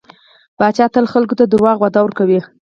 [0.57, 2.39] پاچا تل خلکو ته دروغ وعده ورکوي.